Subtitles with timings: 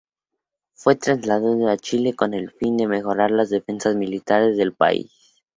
[0.73, 5.37] Fue trasladado a Chile con el fin de mejorar las defensas militares del país.